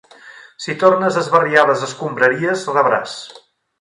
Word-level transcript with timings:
Si 0.65 0.75
tornes 0.83 1.19
a 1.19 1.21
esbarriar 1.25 1.67
les 1.71 1.85
escombraries, 1.89 2.65
rebràs. 2.79 3.15